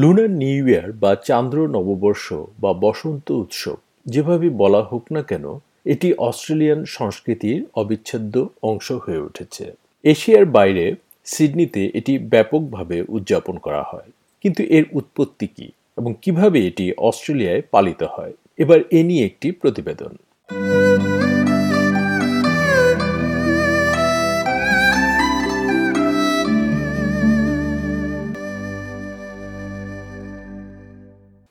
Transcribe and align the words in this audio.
Lunar 0.00 0.30
new 0.42 0.62
year 0.68 0.88
বা 0.92 1.12
চান্দ্র 1.28 1.58
নববর্ষ 1.66 2.26
বা 2.60 2.70
বসন্ত 2.84 3.26
উৎসব, 3.42 3.78
যেভাবে 4.06 4.46
বলা 4.62 4.82
হোক 4.82 5.04
না 5.12 5.22
কেন, 5.22 5.44
এটি 5.84 6.08
অস্ট্রেলিয়ান 6.28 6.80
সংস্কৃতির 6.96 7.60
অবিচ্ছেদ্য 7.74 8.34
অংশ 8.62 8.92
হয়ে 8.92 9.24
উঠেছে। 9.28 9.64
এশিয়ার 10.04 10.46
বাইরে 10.46 10.84
সিডনিতে 11.26 11.82
এটি 11.94 12.18
ব্যাপকভাবে 12.32 12.96
উদযাপন 13.08 13.56
করা 13.58 13.82
হয়। 13.82 14.08
কিন্তু 14.42 14.62
এর 14.76 14.84
উৎপত্তি 14.92 15.46
কী 15.56 15.68
এবং 15.98 16.10
কীভাবে 16.22 16.58
এটি 16.66 16.86
অস্ট্রেলিয়ায় 17.08 17.62
পালিত 17.70 18.02
হয়, 18.14 18.32
এবার 18.58 18.80
এ 18.90 19.00
নিয়ে 19.02 19.26
একটি 19.26 19.48
প্রতিবেদন। 19.52 20.12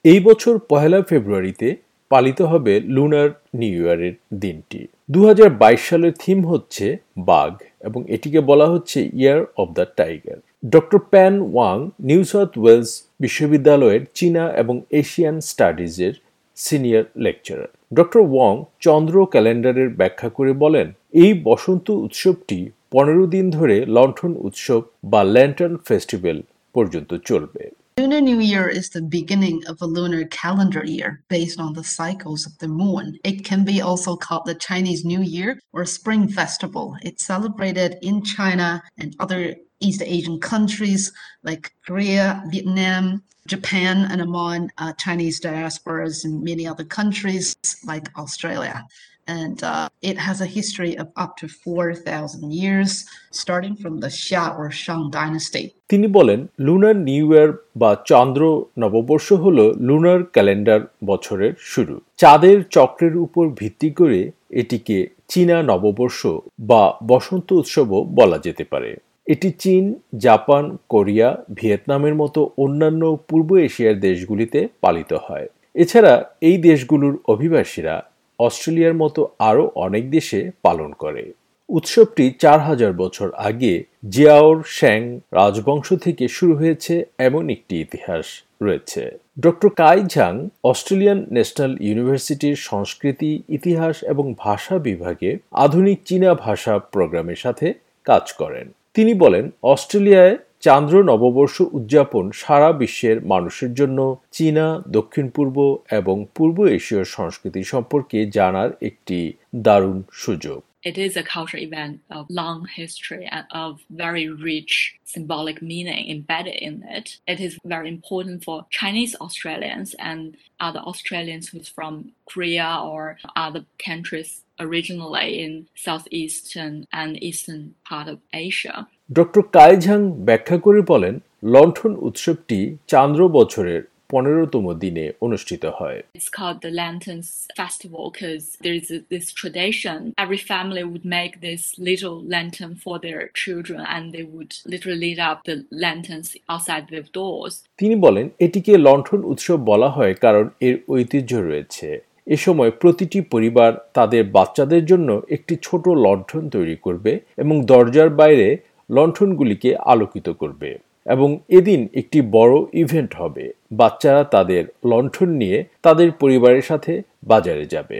এই 0.06 0.20
বছর 0.28 0.54
পহেলা 0.72 1.00
ফেব্রুয়ারিতে 1.10 1.68
পালিত 2.12 2.40
হবে 2.52 2.74
লুনার 2.96 3.30
নিউ 3.60 3.76
ইয়ারের 3.82 4.16
দিনটি। 4.44 4.82
দু 5.14 5.20
হাজার 5.30 5.50
বাইশ 5.62 5.82
সালের 5.90 6.14
থিম 6.24 6.40
হচ্ছে 6.52 6.86
বাঘ 7.30 7.52
এবং 7.88 8.00
এটিকে 8.16 8.40
বলা 8.50 8.68
হচ্ছে 8.74 9.00
year 9.22 9.42
of 9.62 9.68
the 9.78 9.86
tiger 10.00 10.38
doctor 10.74 11.00
Pan 11.12 11.34
Wang 11.54 11.78
New 12.10 12.22
South 12.32 12.52
Wales 12.62 12.90
বিশ্ববিদ্যালয়ের 13.24 14.04
চীনা 14.18 14.44
এবং 14.62 14.76
এশিয়ান 15.02 15.36
স্টাডিজের 15.50 16.14
সিনিয়র 16.58 17.06
লেকচারার। 17.26 17.72
ডক্টর 17.94 18.22
ওয়াং 18.32 18.54
চন্দ্র 18.86 19.16
ক্যালেন্ডারের 19.34 19.90
ব্যাখ্যা 20.00 20.30
করে 20.38 20.52
বলেন, 20.64 20.88
এই 21.24 21.32
বসন্ত 21.48 21.88
উৎসবটি 22.06 22.60
পনেরো 22.94 23.24
দিন 23.36 23.46
ধরে 23.58 23.76
লণ্ঠন 23.96 24.32
উৎসব 24.48 24.82
বা 25.12 25.22
ল্যান্টার্ন 25.36 25.76
ফেস্টিভ্যাল 25.88 26.38
পর্যন্ত 26.76 27.12
চলবে। 27.30 27.64
Lunar 28.12 28.26
New 28.26 28.42
Year 28.42 28.68
is 28.68 28.90
the 28.90 29.02
beginning 29.02 29.66
of 29.68 29.82
a 29.82 29.86
lunar 29.86 30.26
calendar 30.26 30.84
year 30.86 31.24
based 31.30 31.62
on 31.62 31.72
the 31.72 31.84
cycles 31.86 32.46
of 32.46 32.58
the 32.58 32.68
moon. 32.68 33.18
It 33.24 33.46
can 33.46 33.64
be 33.64 33.80
also 33.80 34.18
called 34.18 34.46
the 34.46 34.54
Chinese 34.54 35.06
New 35.06 35.22
Year 35.22 35.58
or 35.72 35.86
Spring 35.86 36.28
Festival. 36.28 36.98
It's 37.04 37.26
celebrated 37.26 37.96
in 38.02 38.22
China 38.22 38.84
and 38.98 39.16
other 39.22 39.56
East 39.80 40.02
Asian 40.06 40.42
countries 40.42 41.14
like 41.44 41.74
Korea, 41.88 42.44
Vietnam, 42.52 43.24
Japan, 43.48 44.06
and 44.12 44.20
among 44.20 44.72
uh, 44.78 44.92
Chinese 44.98 45.40
diasporas 45.40 46.26
in 46.26 46.44
many 46.44 46.68
other 46.68 46.84
countries 46.84 47.56
like 47.86 48.10
Australia. 48.18 48.86
And 49.28 49.64
uh, 49.64 49.88
it 50.02 50.18
has 50.18 50.42
a 50.42 50.46
history 50.46 50.98
of 50.98 51.08
up 51.16 51.38
to 51.38 51.48
4,000 51.48 52.54
years, 52.54 53.06
starting 53.32 53.76
from 53.76 54.00
the 54.00 54.08
Xia 54.08 54.58
or 54.60 54.72
Shang 54.72 55.10
dynasty. 55.12 55.72
তিনি 55.90 56.08
বলেন 56.08 56.48
lunar 56.60 56.96
new 56.96 57.34
year 57.34 57.50
বা 57.78 57.96
চন্দ্র 58.06 58.66
নববর্ষ 58.80 59.34
হল 59.34 59.74
lunar 59.78 60.24
calendar 60.24 60.82
বছরের 61.06 61.54
শুরু। 61.60 62.00
চাঁদের 62.18 62.64
চক্রের 62.70 63.16
উপর 63.16 63.50
ভিত্তি 63.50 63.90
করে 63.90 64.32
এটিকে 64.50 65.08
চীনা 65.28 65.64
নববর্ষ 65.64 66.28
বা 66.60 66.98
বসন্ত 67.08 67.52
উৎসবও 67.52 68.04
বলা 68.04 68.38
যেতে 68.38 68.64
পারে। 68.64 68.96
এটি 69.26 69.52
চীন 69.52 69.96
জাপান 70.18 70.78
কোরিয়া 70.90 71.44
ভিয়েতনামের 71.54 72.16
মতো 72.16 72.52
অন্যান্য 72.58 73.18
পূর্ব 73.28 73.56
এশিয়ার 73.58 74.00
দেশগুলিতে 74.00 74.68
পালিত 74.82 75.14
হয়। 75.14 75.48
এছাড়া 75.74 76.26
এই 76.42 76.58
দেশগুলোর 76.58 77.18
অভিবাসীরা 77.28 78.11
অস্ট্রেলিয়ার 78.46 79.00
মতো 79.04 79.22
আরও 79.50 79.64
অনেক 79.76 80.04
দেশে 80.12 80.40
পালন 80.62 80.92
করে। 80.94 81.24
উৎসবটি 81.70 82.26
চার 82.44 82.60
হাজার 82.60 82.94
বছর 82.94 83.28
আগে 83.48 83.74
জিয়াওর 84.10 84.58
শ্যাং 84.68 85.02
রাজবংশ 85.34 85.88
থেকে 86.06 86.26
শুরু 86.28 86.54
হয়েছে 86.56 86.94
এমন 87.18 87.44
একটি 87.50 87.76
ইতিহাস 87.82 88.26
রয়েছে। 88.62 89.02
Doctor 89.40 89.70
Kai 89.82 90.00
Zhang 90.08 90.34
Australian 90.64 91.20
National 91.32 91.74
ইউনিভার্সিটির 91.82 92.58
সংস্কৃতি, 92.70 93.32
ইতিহাস 93.50 93.96
এবং 94.04 94.26
ভাষা 94.38 94.76
বিভাগে 94.88 95.32
আধুনিক 95.66 96.00
চীনা 96.06 96.32
ভাষা 96.46 96.74
প্রোগ্রামের 96.94 97.40
সাথে 97.46 97.68
কাজ 98.06 98.26
করেন। 98.32 98.68
তিনি 98.96 99.14
বলেন, 99.14 99.46
অস্ট্রেলিয়ায় 99.64 100.36
চান্দ্র 100.66 100.96
নববর্ষ 101.12 101.56
উদযাপন 101.78 102.26
সারা 102.42 102.70
বিশ্বের 102.82 103.18
মানুষের 103.34 103.72
জন্য 103.80 104.00
চীনা 104.38 104.66
দক্ষিণ 104.98 105.26
পূর্ব 105.36 105.58
এবং 106.00 106.18
পূর্ব 106.36 106.58
এশীয় 106.78 107.04
সংস্কৃতি 107.16 107.62
সম্পর্কে 107.74 108.18
জানার 108.38 108.70
একটি 108.90 109.18
দারুণ 109.66 109.98
সুযোগ 110.24 110.62
It 110.92 110.98
is 110.98 111.16
a 111.16 111.30
cultural 111.36 111.64
event 111.70 111.96
of 112.10 112.24
long 112.42 112.60
history 112.82 113.26
and 113.36 113.46
of 113.64 113.72
very 114.06 114.28
rich 114.52 114.74
symbolic 115.16 115.58
meaning 115.62 116.04
embedded 116.10 116.58
in 116.68 116.76
it. 116.98 117.08
It 117.28 117.40
is 117.40 117.54
very 117.76 117.90
important 117.96 118.38
for 118.48 118.58
Chinese 118.80 119.14
Australians 119.26 119.90
and 120.10 120.22
other 120.60 120.82
Australians 120.92 121.46
who's 121.50 121.70
from 121.78 121.94
Korea 122.32 122.70
or 122.92 123.02
other 123.46 123.64
countries 123.88 124.30
originally 124.60 125.30
in 125.44 125.68
southeastern 125.76 126.74
and 126.94 127.22
eastern 127.22 127.76
part 127.90 128.08
of 128.08 128.18
Asia. 128.34 128.88
Doctor 129.14 129.42
কাইঝাং 129.54 130.00
ব্যাখ্যা 130.28 130.58
করে 130.58 130.82
বলেন 130.82 131.16
লণ্ঠন 131.44 131.94
উৎসবটি 132.00 132.60
চান্দ্র 132.88 133.22
বছরের 133.30 133.82
পনেরোতম 134.10 134.66
দিনে 134.74 135.06
অনুষ্ঠিত 135.22 135.64
হয় 135.80 136.00
It's 136.16 136.32
called 136.38 136.60
the 136.68 136.74
Lanterns 136.82 137.30
Festival 137.62 138.04
because 138.10 138.44
there 138.64 138.78
is 138.82 138.88
this 139.14 139.26
tradition. 139.42 139.98
Every 140.26 140.42
family 140.54 140.84
would 140.92 141.06
make 141.20 141.34
this 141.42 141.62
little 141.90 142.18
lantern 142.34 142.74
for 142.76 142.96
their 143.00 143.22
children 143.44 143.80
and 143.94 144.04
they 144.16 144.26
would 144.34 144.52
literally 144.66 145.00
light 145.04 145.22
up 145.30 145.38
the 145.44 145.58
lanterns 145.84 146.30
outside 146.54 146.84
their 146.92 147.06
doors. 147.20 147.54
তিনি 147.82 147.96
বলেন 148.06 148.26
এটিকে 148.46 148.74
লণ্ঠন 148.88 149.20
উৎসব 149.24 149.60
বলা 149.72 149.90
হয় 149.90 150.14
কারণ 150.26 150.46
এর 150.68 150.76
ঐতিহ্য 150.90 151.32
রয়েছে 151.50 151.88
এ 152.28 152.38
সময় 152.38 152.72
প্রতিটি 152.82 153.20
পরিবার 153.34 153.72
তাদের 153.94 154.22
বাচ্চাদের 154.38 154.84
জন্য 154.86 155.10
একটি 155.30 155.54
ছোট 155.64 155.84
লণ্ঠন 156.06 156.44
তৈরি 156.56 156.76
করবে 156.86 157.12
এবং 157.38 157.56
দরজার 157.72 158.10
বাইরে 158.22 158.48
লণ্ঠনগুলিকে 158.92 159.76
আলোকিত 159.76 160.28
করবে 160.30 160.70
এবং 161.06 161.30
এদিন 161.50 161.88
একটি 161.94 162.20
বড় 162.22 162.56
ইভেন্ট 162.74 163.12
হবে। 163.16 163.46
বাচ্চারা 163.72 164.24
তাদের 164.24 164.64
লণ্ঠন 164.86 165.30
নিয়ে 165.30 165.58
তাদের 165.82 166.12
পরিবারের 166.12 166.62
সাথে 166.62 166.94
বাজারে 167.24 167.66
যাবে। 167.66 168.00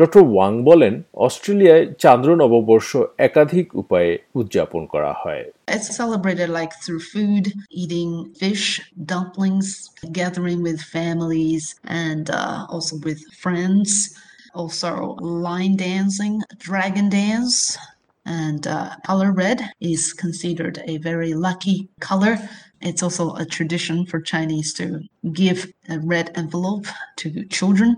ডক্টর 0.00 0.22
ওয়াং 0.34 0.52
বলেন 0.70 0.94
অস্ট্রেলিয়ায় 1.26 1.84
চান্দ্র 2.02 2.28
নববর্ষ 2.42 2.90
একাধিক 3.28 3.66
উপায়ে 3.82 4.10
উদযাপন 4.40 4.82
করা 4.92 5.12
হয় 5.22 5.44
It's 5.76 5.90
celebrated 6.00 6.48
like 6.58 6.72
through 6.82 7.02
food, 7.14 7.44
eating 7.82 8.10
fish, 8.40 8.64
dumplings, 9.12 9.68
gathering 10.20 10.60
with 10.68 10.78
families, 10.96 11.64
and 12.06 12.24
uh, 12.30 12.74
also 12.74 12.94
with 13.06 13.20
friends. 13.44 13.90
Also, 14.62 14.90
line 15.48 15.74
dancing, 15.88 16.34
dragon 16.68 17.06
dance, 17.20 17.56
and 18.42 18.62
uh, 18.66 18.96
color 19.08 19.30
red 19.44 19.58
is 19.92 20.02
considered 20.24 20.76
a 20.92 20.94
very 20.98 21.32
lucky 21.48 21.78
color. 22.10 22.34
It's 22.88 23.02
also 23.06 23.24
a 23.34 23.44
tradition 23.56 23.96
for 24.10 24.18
Chinese 24.32 24.70
to 24.74 24.86
give 25.42 25.58
a 25.94 25.96
red 26.14 26.26
envelope 26.42 26.86
to 27.20 27.26
children. 27.56 27.90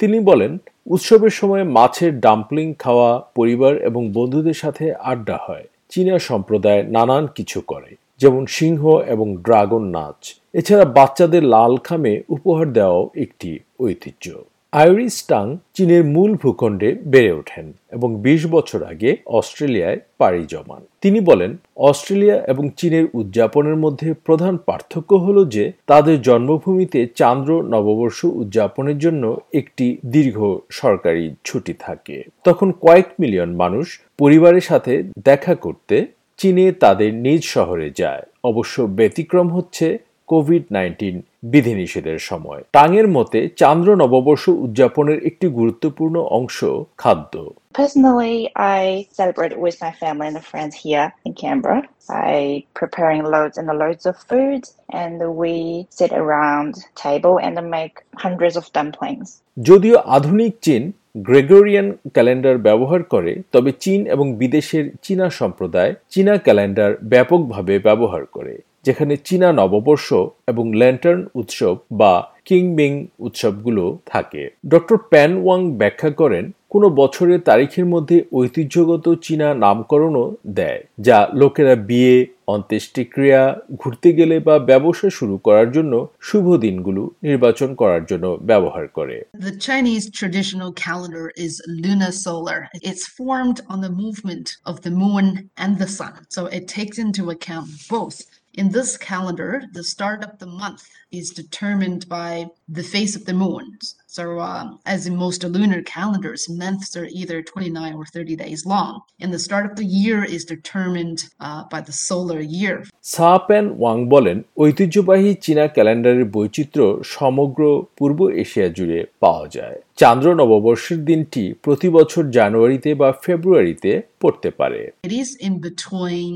তিনি 0.00 0.18
বলেন 0.30 0.52
উৎসবের 0.89 1.29
সময় 1.29 1.63
মাছের 1.63 2.19
dumpling 2.19 2.73
খাওয়া, 2.79 3.09
পরিবার 3.35 3.73
এবং 3.77 4.11
বন্ধুদের 4.11 4.53
সাথে 4.53 4.93
আড্ডা 4.93 5.37
হয়। 5.47 5.65
চীনা 5.89 6.19
সম্প্রদায় 6.19 6.83
নানান 6.83 7.27
কিছু 7.27 7.61
করে, 7.61 7.95
যেমন 8.17 8.45
সিংহ 8.45 8.81
এবং 8.99 9.37
ড্রাগন 9.37 9.83
নাচ। 9.89 10.35
এছাড়া 10.53 10.85
বাচ্চাদের 10.85 11.43
লাল 11.43 11.77
খামে 11.77 12.13
উপহার 12.29 12.67
দেওয়াও 12.73 13.09
একটি 13.15 13.59
ঐতিহ্য। 13.79 14.25
আইরিস 14.71 15.25
টাং 15.27 15.57
চীনের 15.73 16.03
মূল 16.05 16.33
ভূখণ্ডে 16.33 16.95
বেড়ে 17.05 17.31
ওঠেন 17.31 17.73
এবং 17.91 18.21
২০ 18.21 18.47
বছর 18.47 18.83
আগে 18.83 19.17
অস্ট্রেলিয়ায় 19.25 19.99
পাড়ি 20.17 20.45
জমান। 20.49 20.81
তিনি 21.01 21.19
বলেন, 21.19 21.57
অস্ট্রেলিয়া 21.75 22.45
এবং 22.45 22.69
চীনের 22.77 23.05
উদযাপনের 23.13 23.75
মধ্যে 23.75 24.13
প্রধান 24.13 24.57
পার্থক্য 24.57 25.15
হল 25.15 25.45
যে, 25.45 25.71
তাদের 25.87 26.21
জন্মভূমিতে 26.21 27.07
চান্দ্র 27.15 27.61
নববর্ষ 27.61 28.25
উদযাপনের 28.25 28.97
জন্য 28.97 29.37
একটি 29.53 29.97
দীর্ঘ 30.05 30.57
সরকারি 30.71 31.35
ছুটি 31.43 31.73
থাকে। 31.73 32.23
তখন 32.43 32.71
কয়েক 32.71 33.05
মিলিয়ন 33.19 33.55
মানুষ 33.55 33.99
পরিবারের 34.17 34.61
সাথে 34.61 35.03
দেখা 35.23 35.55
করতে 35.55 36.05
চীনে 36.37 36.71
তাদের 36.71 37.13
নিজ 37.13 37.43
শহরে 37.43 37.91
যায়। 37.97 38.23
অবশ্য 38.43 38.81
ব্যতিক্রম 38.81 39.47
হচ্ছে 39.47 39.97
কোভিড 40.27 40.63
নাইন্টিন 40.71 41.15
বিধিনিষেধের 41.43 42.19
সময় 42.19 42.61
টাঙের 42.71 43.07
মতে 43.07 43.39
চান্দ্র 43.55 43.89
নববর্ষ 43.95 44.43
উদযাপনের 44.65 45.19
একটি 45.23 45.47
গুরুত্বপূর্ণ 45.49 46.15
অংশ 46.37 46.57
খাদ্য 46.97 47.35
Personally, 47.75 48.37
I 48.77 48.81
celebrate 49.11 49.53
with 49.57 49.77
my 49.81 49.91
family 49.93 50.27
and 50.27 50.43
friends 50.43 50.73
here 50.75 51.07
in 51.25 51.31
Canberra 51.33 51.81
by 52.09 52.63
preparing 52.73 53.21
loads 53.25 53.55
and 53.59 53.67
loads 53.75 54.03
of 54.05 54.15
food, 54.19 54.61
and 54.93 55.15
we 55.35 55.53
sit 55.89 56.11
around 56.13 56.71
table 56.97 57.35
and 57.37 57.55
make 57.69 57.95
hundreds 58.15 58.55
of 58.57 58.65
dumplings. 58.77 59.27
যদিও 59.59 59.95
আধুনিক 60.17 60.53
চীন 60.61 60.83
গ্রেগরিয়ান 61.27 61.87
ক্যালেন্ডার 62.13 62.55
ব্যবহার 62.57 63.01
করে 63.03 63.31
তবে 63.51 63.71
চীন 63.79 63.99
এবং 64.05 64.25
বিদেশের 64.33 64.85
চীনা 65.01 65.27
সম্প্রদায় 65.39 65.91
চীনা 66.09 66.35
ক্যালেন্ডার 66.37 66.91
ব্যাপকভাবে 67.03 67.73
ব্যবহার 67.79 68.23
করে 68.25 68.53
যেখানে 68.87 69.13
চীনা 69.27 69.49
নববর্ষ 69.61 70.07
এবং 70.51 70.65
ল্যান্টার্ন 70.79 71.21
উৎসব 71.41 71.75
বা 72.01 72.13
কিংবিং 72.47 72.91
উৎসবগুলো 73.25 73.83
থাকে 74.11 74.43
ডক্টর 74.73 74.97
প্যান 75.11 75.31
ওয়াং 75.43 75.59
ব্যাখ্যা 75.81 76.11
করেন, 76.21 76.45
কোনো 76.73 76.87
বছরের 77.01 77.39
তারিখের 77.49 77.85
মধ্যে 77.93 78.17
ঐতিহ্যগত 78.39 79.05
চীনা 79.25 79.47
নামকরণও 79.63 80.25
দেয়, 80.57 80.81
যা 81.07 81.17
লোকেরা 81.41 81.75
বিয়ে, 81.89 82.15
অন্ত্যেষ্টিক্রিয়া, 82.55 83.41
ঘুরতে 83.81 84.09
গেলে 84.19 84.35
বা 84.47 84.55
ব্যবসা 84.69 85.07
শুরু 85.17 85.35
করার 85.45 85.67
জন্য 85.75 85.93
শুভ 86.27 86.45
দিনগুলো 86.65 87.01
নির্বাচন 87.27 87.69
করার 87.81 88.03
জন্য 88.09 88.25
ব্যবহার 88.49 88.85
করে 88.97 89.15
The 89.47 89.57
Chinese 89.67 90.05
traditional 90.19 90.71
calendar 90.85 91.25
is 91.45 91.53
lunar 91.83 92.13
solar. 92.25 92.59
It's 92.89 93.05
formed 93.19 93.57
on 93.71 93.77
the 93.85 93.93
movement 94.03 94.47
of 94.69 94.75
the 94.85 94.93
moon 95.03 95.25
and 95.63 95.71
the 95.83 95.89
sun. 95.99 96.13
So 96.35 96.41
it 96.57 96.63
takes 96.77 96.97
into 97.05 97.23
account 97.35 97.67
both 97.95 98.17
In 98.57 98.71
this 98.71 98.97
calendar, 98.97 99.65
the 99.73 99.83
start 99.83 100.23
of 100.23 100.39
the 100.39 100.47
month 100.47 100.89
is 101.11 101.29
determined 101.29 102.09
by 102.09 102.47
the 102.68 102.82
phase 102.82 103.14
of 103.16 103.24
the 103.24 103.36
moon. 103.44 103.64
So, 104.06 104.24
uh, 104.40 104.64
as 104.84 105.06
in 105.06 105.16
most 105.16 105.42
lunar 105.42 105.82
calendars, 105.82 106.42
months 106.48 106.94
are 106.98 107.08
either 107.10 107.42
29 107.42 107.94
or 107.94 108.04
30 108.04 108.36
days 108.36 108.66
long. 108.66 109.00
And 109.20 109.32
the 109.32 109.38
start 109.38 109.64
of 109.70 109.76
the 109.76 109.86
year 109.86 110.22
is 110.22 110.44
determined 110.44 111.30
uh, 111.40 111.64
by 111.70 111.80
the 111.80 111.92
solar 111.92 112.40
year. 112.40 112.76
সাপেন 113.16 113.64
Wang 113.80 113.96
বলেন 114.14 114.38
ঐতিহ্যবাহী 114.64 115.30
চীনা 115.44 115.64
ক্যালেন্ডারের 115.74 116.26
বৈচিত্র্য 116.36 116.88
সমগ্র 117.16 117.60
পূর্ব 117.98 118.18
Asia 118.42 118.68
জুড়ে 118.76 118.98
পাওয়া 119.22 119.46
যায় 119.56 119.78
চান্দ্র 120.00 120.26
নববর্ষের 120.40 121.00
দিনটি 121.10 121.44
প্রতি 121.64 121.88
বছর 121.96 122.22
জানুয়ারিতে 122.38 122.90
বা 123.00 123.08
ফেব্রুয়ারিতে 123.24 123.92
পড়তে 124.22 124.48
পারে 124.60 124.80
It 125.08 125.14
is 125.22 125.30
in 125.46 125.54
between 125.68 126.30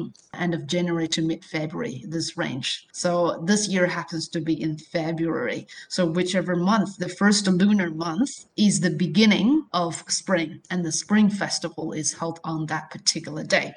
end 0.45 0.55
of 0.59 0.63
January 0.75 1.09
to 1.17 1.21
mid 1.23 1.43
February, 1.57 1.97
this 2.15 2.29
range. 2.43 2.69
So 3.03 3.11
this 3.51 3.63
year 3.73 3.87
happens 3.99 4.25
to 4.35 4.41
be 4.49 4.55
in 4.67 4.73
February. 4.97 5.61
So 5.97 6.01
whichever 6.22 6.56
month, 6.56 6.90
the 6.98 7.10
first 7.12 7.44
lunar 7.50 7.90
month 7.90 8.32
is 8.58 8.74
the 8.80 8.94
beginning 8.96 9.50
of 9.76 9.92
spring, 10.10 10.50
and 10.70 10.80
the 10.86 10.92
spring 10.94 11.28
festival 11.32 11.86
is 11.94 12.10
held 12.14 12.38
on 12.44 12.60
that 12.68 12.86
particular 12.96 13.44
day. 13.58 13.68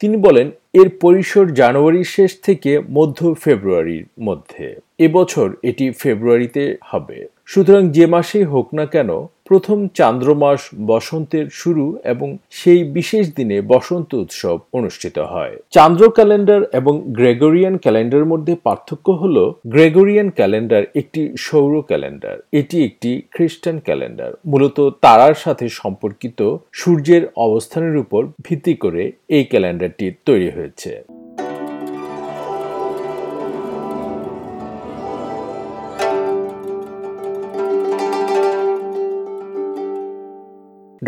তিনি 0.00 0.16
বলেন 0.16 0.46
এর 0.74 0.88
পরিসর 1.04 1.44
জানুয়ারির 1.60 2.08
শেষ 2.16 2.30
থেকে 2.46 2.70
মধ্য 2.98 3.18
ফেব্রুয়ারির 3.44 4.04
মধ্যে 4.26 4.66
এবছর 4.98 5.46
এটি 5.70 5.86
ফেব্রুয়ারিতে 6.02 6.64
হবে 6.90 7.18
সুতরাং 7.52 7.82
যে 7.96 8.04
মাসেই 8.14 8.46
হোক 8.52 8.66
না 8.78 8.84
কেন 8.94 9.10
প্রথম 9.44 9.88
চান্দ্রমাস 9.88 10.60
বসন্তের 10.86 11.46
শুরু 11.52 11.98
এবং 12.04 12.38
সেই 12.50 12.84
বিশেষ 12.84 13.34
দিনে 13.34 13.60
বসন্ত 13.60 14.14
উৎসব 14.14 14.58
অনুষ্ঠিত 14.72 15.18
হয়। 15.18 15.56
চান্দ্র 15.70 16.10
ক্যালেন্ডার 16.10 16.60
এবং 16.72 17.02
গ্রেগরিয়ান 17.06 17.76
ক্যালেন্ডারের 17.76 18.26
মধ্যে 18.26 18.56
পার্থক্য 18.62 19.10
হল, 19.10 19.52
গ্রেগরিয়ান 19.66 20.30
ক্যালেন্ডার 20.30 20.82
একটি 20.94 21.36
সৌর 21.38 21.82
ক্যালেন্ডার, 21.82 22.36
এটি 22.52 22.84
একটি 22.84 23.22
খ্রিস্টান 23.30 23.78
ক্যালেন্ডার। 23.78 24.30
মূলত 24.46 24.90
তারার 25.00 25.34
সাথে 25.34 25.68
সম্পর্কিত 25.68 26.56
সূর্যের 26.72 27.22
অবস্থানের 27.36 27.96
উপর 27.96 28.26
ভিত্তি 28.44 28.74
করে 28.74 29.12
এই 29.28 29.44
ক্যালেন্ডারটি 29.44 30.12
তৈরি 30.24 30.50
হয়েছে। 30.50 31.23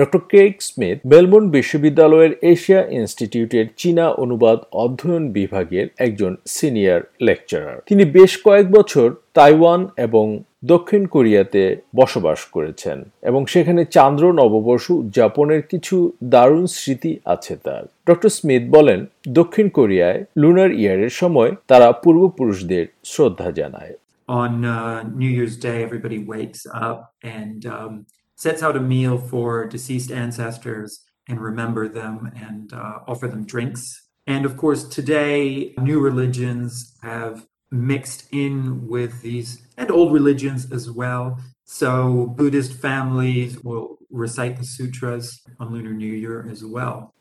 ডক্টর 0.01 0.23
কেক 0.33 0.53
স্মিথ 0.69 0.97
মেলবোর্ন 1.13 1.47
বিশ্ববিদ্যালয়ের 1.57 2.33
এশিয়া 2.53 2.81
ইনস্টিটিউটের 2.99 3.67
চীনা 3.77 4.07
অনুবাদ 4.25 4.59
অধ্যয়ন 4.73 5.25
বিভাগের 5.37 5.87
একজন 5.99 6.33
সিনিয়র 6.47 7.01
লেকচারার। 7.27 7.79
তিনি 7.87 8.05
বেশ 8.17 8.33
কয়েক 8.47 8.67
বছর 8.71 9.09
তাইওয়ান 9.35 9.81
এবং 9.97 10.27
দক্ষিণ 10.65 11.03
কোরিয়াতে 11.15 11.63
বসবাস 11.97 12.41
করেছেন 12.45 12.99
এবং 13.23 13.47
সেখানে 13.47 13.83
চান্দ্র 13.97 14.25
নববর্ষ 14.33 14.87
উদযাপনের 15.03 15.63
কিছু 15.63 15.97
দারুণ 16.25 16.65
স্মৃতি 16.77 17.13
আছে 17.25 17.55
তার। 17.65 17.85
ডক্টর 18.09 18.31
স্মিথ 18.39 18.63
বলেন 18.77 19.01
দক্ষিণ 19.41 19.67
কোরিয়ায় 19.69 20.21
লুনার 20.37 20.71
ইয়ারের 20.81 21.13
সময় 21.21 21.51
তারা 21.71 21.89
পূর্বপুরুষদের 21.93 22.85
শ্রদ্ধা 23.05 23.51
জানায়। 23.51 23.95
On 24.29 24.53
uh, 24.77 24.99
New 25.21 25.33
Year's 25.37 25.57
Day, 25.67 25.79
everybody 25.87 26.19
wakes 26.35 26.63
up 26.89 26.99
and 27.39 27.61
um, 27.77 27.95
sets 28.37 28.63
out 28.63 28.77
a 28.77 28.81
meal 28.81 29.19
for 29.19 29.67
deceased 29.67 30.11
ancestors 30.11 31.01
and 31.29 31.41
remember 31.41 31.89
them 31.89 32.31
and 32.37 32.73
uh, 32.73 33.01
offer 33.09 33.27
them 33.29 33.45
drinks. 33.45 34.09
And 34.27 34.45
of 34.45 34.57
course, 34.57 34.85
today, 34.85 35.75
new 35.79 36.01
religions 36.01 36.97
have 37.03 37.47
mixed 37.71 38.27
in 38.33 38.87
with 38.87 39.23
these 39.23 39.67
and 39.77 39.91
old 39.91 40.13
religions 40.13 40.71
as 40.73 40.91
well. 40.91 41.41
So 41.65 42.35
Buddhist 42.37 42.75
families 42.75 43.63
will 43.63 43.96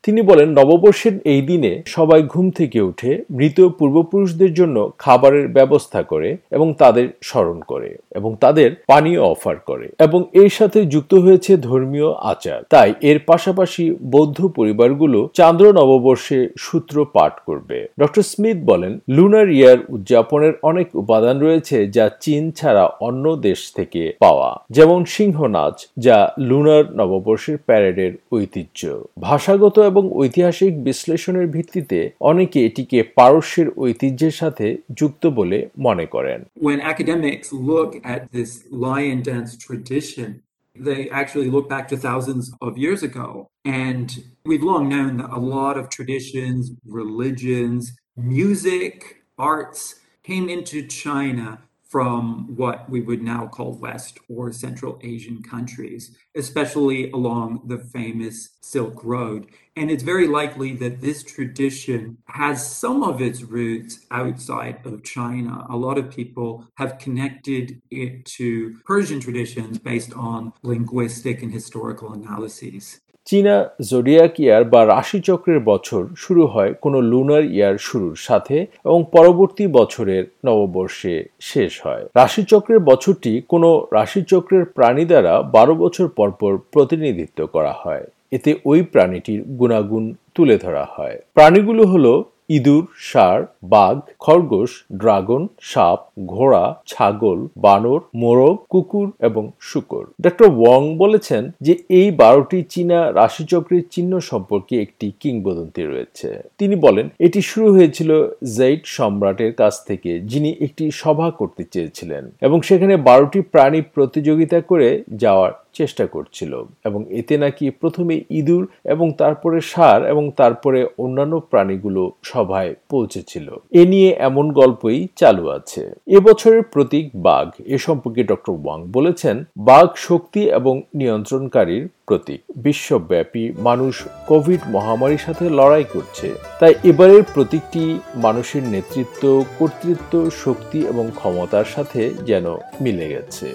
তিনি 0.02 0.22
বলেন, 0.22 0.48
নববর্ষের 0.58 1.12
এই 1.24 1.42
দিনে 1.42 1.82
সবাই 1.86 2.22
ঘুম 2.22 2.50
থেকে 2.50 2.80
উঠে 2.80 3.24
মৃত 3.30 3.60
পূর্বপুরুষদের 3.60 4.54
জন্য 4.54 4.90
খাবারের 4.98 5.48
ব্যবস্থা 5.48 6.02
করে 6.02 6.36
এবং 6.50 6.74
তাদের 6.78 7.08
স্মরণ 7.22 7.60
করে 7.60 7.98
এবং 8.10 8.36
তাদের 8.40 8.70
পানীয় 8.86 9.20
অফার 9.20 9.56
করে 9.56 9.88
এবং 9.98 10.24
এর 10.32 10.48
সাথে 10.48 10.84
যুক্ত 10.84 11.14
হয়েছে 11.14 11.56
ধর্মীয় 11.56 12.12
আচার। 12.12 12.62
তাই 12.70 12.94
এর 13.00 13.18
পাশাপাশি 13.26 13.84
বৌদ্ধ 13.90 14.48
পরিবারগুলো 14.48 15.30
চান্দ্র 15.34 15.72
নববর্ষে 15.72 16.48
সূত্র 16.58 17.06
পাঠ 17.12 17.32
করবে। 17.46 17.86
ডক্টর 18.00 18.22
স্মিথ 18.22 18.56
বলেন 18.64 18.98
লুনার 19.08 19.50
ইয়ার 19.50 19.78
উদযাপনের 19.88 20.52
অনেক 20.62 20.96
উপাদান 20.96 21.40
রয়েছে 21.40 21.86
যা 21.86 22.10
চীন 22.20 22.50
ছাড়া 22.50 22.84
অন্য 23.00 23.36
দেশ 23.36 23.72
থেকে 23.76 24.12
পাওয়া। 24.20 24.50
যেমন 24.70 25.04
সিংহ 25.04 25.46
নাচ 25.46 25.86
যা 25.98 26.32
লুনার 26.38 26.75
নববর্ষের 26.98 27.58
প্যারেডের 27.68 28.12
ঐতিহ্য 28.32 28.80
ভাষাগত 29.20 29.76
এবং 29.90 30.04
ঐতিহাসিক 30.22 30.72
বিশ্লেষণের 30.88 31.46
ভিত্তিতে 31.46 31.98
অনেকে 32.20 32.58
এটিকে 32.68 32.98
পারস্যের 33.18 33.68
ঐতিহ্যের 33.78 34.34
সাথে 34.40 34.66
যুক্ত 35.00 35.22
বলে 35.38 35.58
মনে 35.78 36.06
করেন 36.14 36.40
When 36.68 36.80
academics 36.94 37.48
look 37.70 37.90
at 38.14 38.20
this 38.36 38.50
lion 38.84 39.18
dance 39.28 39.52
tradition, 39.66 40.28
they 40.76 41.00
actually 41.10 41.50
look 41.50 41.66
back 41.68 41.88
to 41.88 41.96
thousands 41.96 42.44
of 42.60 42.72
years 42.78 43.02
ago. 43.02 43.28
And 43.64 44.06
we've 44.44 44.66
long 44.72 44.84
known 44.88 45.12
that 45.20 45.30
a 45.30 45.42
lot 45.56 45.74
of 45.80 45.84
traditions, 45.88 46.60
religions, 47.02 47.82
music, 48.16 48.94
arts 49.38 49.80
came 50.24 50.48
into 50.48 50.78
China 50.86 51.58
from 51.96 52.54
what 52.56 52.90
we 52.90 53.00
would 53.00 53.22
now 53.22 53.46
call 53.46 53.72
West 53.72 54.18
or 54.28 54.52
Central 54.52 55.00
Asian 55.02 55.42
countries, 55.42 56.14
especially 56.34 57.10
along 57.12 57.62
the 57.64 57.78
famous 57.78 58.50
Silk 58.60 59.02
Road. 59.02 59.46
And 59.76 59.90
it's 59.90 60.02
very 60.02 60.26
likely 60.26 60.74
that 60.74 61.00
this 61.00 61.22
tradition 61.22 62.18
has 62.26 62.70
some 62.70 63.02
of 63.02 63.22
its 63.22 63.42
roots 63.42 64.04
outside 64.10 64.84
of 64.84 65.04
China. 65.04 65.66
A 65.70 65.76
lot 65.78 65.96
of 65.96 66.10
people 66.10 66.66
have 66.74 66.98
connected 66.98 67.80
it 67.90 68.26
to 68.36 68.76
Persian 68.84 69.18
traditions 69.18 69.78
based 69.78 70.12
on 70.12 70.52
linguistic 70.62 71.42
and 71.42 71.50
historical 71.50 72.12
analyses. 72.12 73.00
চীনা 73.26 73.54
zodiac 73.82 74.40
year 74.40 74.64
বা 74.64 74.80
রাশিচক্রের 74.86 75.60
বছর 75.60 76.02
শুরু 76.16 76.46
হয় 76.46 76.72
কোনো 76.74 77.00
lunar 77.00 77.44
ইয়ার 77.44 77.76
শুরুর 77.78 78.16
সাথে 78.18 78.56
এবং 78.84 79.04
পরবর্তী 79.12 79.64
বছরের 79.66 80.24
নববর্ষে 80.46 81.14
শেষ 81.40 81.72
হয়। 81.86 82.04
রাশিচক্রের 82.14 82.80
বছরটি 82.80 83.32
কোনো 83.48 83.86
রাশিচক্রের 83.92 84.64
প্রাণী 84.64 85.04
দ্বারা 85.04 85.42
বারো 85.42 85.74
বছর 85.74 86.06
পরপর 86.08 86.52
প্রতিনিধিত্ব 86.72 87.46
করা 87.46 87.72
হয়। 87.72 88.04
এতে 88.30 88.50
ওই 88.64 88.82
প্রাণীটির 88.82 89.40
গুণাগুণ 89.42 90.04
তুলে 90.34 90.56
ধরা 90.58 90.84
হয়। 90.92 91.16
প্রাণীগুলো 91.34 91.82
হলো 91.84 92.12
ইঁদুর, 92.48 92.84
ষাঁড়, 93.00 93.44
বাঘ, 93.64 93.96
খরগোশ, 94.18 94.70
ড্রাগন, 94.96 95.42
সাপ, 95.60 96.00
ঘোড়া, 96.26 96.64
ছাগল, 96.86 97.46
বানর, 97.56 98.00
মোরগ, 98.14 98.56
কুকুর 98.70 99.12
এবং 99.20 99.50
শুকর। 99.60 100.04
ডক্টর 100.20 100.44
ওয়াং 100.44 100.96
বলেছেন 100.96 101.50
যে 101.60 101.76
এই 101.88 102.10
বারোটি 102.10 102.58
চীনা 102.68 103.12
রাশিচক্রের 103.12 103.84
চিহ্ন 103.90 104.12
সম্পর্কে 104.20 104.74
একটি 104.82 105.12
কিংবদন্তি 105.20 105.82
রয়েছে। 105.82 106.28
তিনি 106.58 106.76
বলেন, 106.76 107.08
এটি 107.18 107.42
শুরু 107.42 107.72
হয়েছিল 107.72 108.10
জেইট 108.56 108.82
সম্রাটের 108.86 109.52
কাছ 109.52 109.74
থেকে, 109.86 110.20
যিনি 110.20 110.50
একটি 110.60 110.90
সভা 110.90 111.30
করতে 111.30 111.64
চেয়েছিলেন 111.64 112.30
এবং 112.40 112.62
সেখানে 112.62 112.96
বারোটি 112.96 113.40
প্রাণী 113.40 113.80
প্রতিযোগিতা 113.94 114.60
করে 114.60 114.88
যাওয়ার 115.16 115.52
চেষ্টা 115.76 116.04
করছিল 116.06 116.52
এবং 116.84 117.00
এতে 117.10 117.34
নাকি 117.38 117.64
প্রথমে 117.80 118.14
ইঁদুর 118.30 118.64
এবং 118.84 119.06
তারপরে 119.18 119.58
সার 119.72 120.00
এবং 120.06 120.24
তারপরে 120.36 120.80
অন্যান্য 120.98 121.34
প্রাণীগুলো 121.50 122.02
সভায় 122.22 122.72
পৌঁছেছিল। 122.88 123.46
এ 123.72 123.82
নিয়ে 123.86 124.10
এমন 124.28 124.46
গল্পই 124.52 124.98
চালু 125.16 125.44
আছে। 125.48 125.82
এবছরের 126.06 126.62
প্রতীক 126.72 127.06
বাঘ, 127.16 127.46
এ 127.66 127.76
সম্পর্কে 127.78 128.22
ডক্টর 128.24 128.54
ওয়াং 128.64 128.78
বলেছেন, 128.92 129.36
বাঘ 129.58 129.86
শক্তি 130.08 130.42
এবং 130.50 130.74
নিয়ন্ত্রণকারীর 130.94 131.84
প্রতীক। 132.06 132.40
বিশ্বব্যাপী 132.56 133.44
মানুষ 133.58 133.94
কোভিড 134.26 134.60
মহামারীর 134.66 135.24
সাথে 135.26 135.44
লড়াই 135.50 135.86
করছে। 135.92 136.28
তাই 136.60 136.74
এবারের 136.84 137.22
প্রতীকটি 137.34 137.84
মানুষের 138.16 138.64
নেতৃত্ব, 138.74 139.22
কর্তৃত্ব, 139.58 140.12
শক্তি 140.44 140.78
এবং 140.92 141.04
ক্ষমতার 141.14 141.66
সাথে 141.74 142.00
যেন 142.28 142.46
মিলে 142.80 143.06
গেছে। 143.08 143.48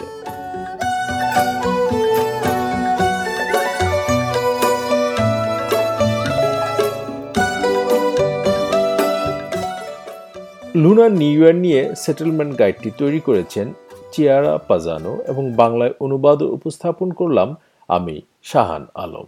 লুনার 10.75 11.11
নিউ 11.11 11.33
ইয়ার 11.41 11.55
নিয়ে 11.55 11.81
সেটেলমেন্ট 11.95 12.53
গাইডটি 12.59 12.89
তৈরি 12.97 13.19
করেছেন 13.19 13.67
চিয়ারা 14.11 14.53
পাজানো 14.57 15.13
এবং 15.27 15.43
বাংলায় 15.61 15.93
অনুবাদ 15.99 16.41
উপস্থাপন 16.57 17.11
করলাম 17.11 17.49
আমি, 17.89 18.15
শাহান 18.43 18.83
আলম। 18.95 19.27